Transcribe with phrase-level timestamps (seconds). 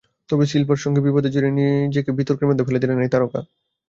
[0.29, 1.53] তবে সিলভার সঙ্গে বিবাদে জড়িয়ে
[1.83, 3.39] নিজেকে বিতর্কের মধ্যে ফেলে দিলেন এই তারকা।